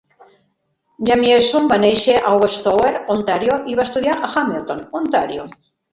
[1.09, 5.47] Jamieson va néixer a Westover (Ontàrio) i va estudiar a Hamilton (Ontàrio).